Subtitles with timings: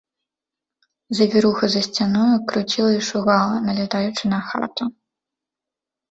[1.17, 4.83] Завіруха за сцяною круціла і шугала, налятаючы на хату.